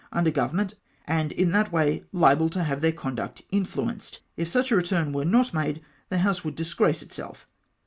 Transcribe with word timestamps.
under 0.11 0.31
Government, 0.31 0.73
and 1.05 1.31
in 1.31 1.51
that 1.51 1.71
way 1.71 2.05
liable 2.11 2.49
to 2.49 2.63
have 2.63 2.81
their 2.81 2.91
conduct 2.91 3.43
influenced. 3.51 4.19
If 4.35 4.47
such 4.49 4.71
a 4.71 4.75
return 4.75 5.13
were 5.13 5.25
not 5.25 5.53
made, 5.53 5.79
tfie 6.11 6.17
House 6.17 6.39
ivould 6.39 6.55
disgrace 6.55 7.03
itself. 7.03 7.47